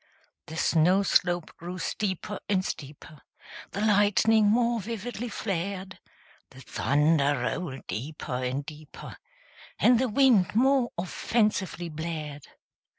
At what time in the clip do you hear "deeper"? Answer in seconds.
7.85-8.43, 8.65-9.17